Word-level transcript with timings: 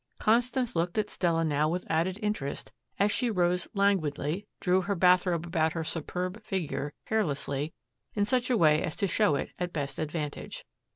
Constance 0.17 0.75
looked 0.75 0.97
at 0.97 1.11
Stella 1.11 1.43
now 1.45 1.69
with 1.69 1.85
added 1.87 2.17
interest 2.23 2.71
as 2.97 3.11
she 3.11 3.29
rose 3.29 3.67
languidly, 3.75 4.47
drew 4.59 4.81
her 4.81 4.95
bathrobe 4.95 5.45
about 5.45 5.73
her 5.73 5.83
superb 5.83 6.41
figure 6.43 6.95
carelessly 7.05 7.71
in 8.15 8.25
such 8.25 8.49
a 8.49 8.57
way 8.57 8.81
as 8.81 8.95
to 8.95 9.05
show 9.07 9.35
it 9.35 9.51
at 9.59 9.71
best 9.71 9.99
advantage. 9.99 10.65